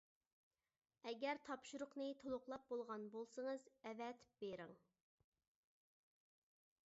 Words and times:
ئەگەر 1.09 1.39
تاپشۇرۇقنى 1.49 2.07
تولۇقلاپ 2.23 2.65
بولغان 2.71 3.05
بولسىڭىز 3.15 3.67
ئەۋەتىپ 3.89 4.45
بېرىڭ. 4.45 4.75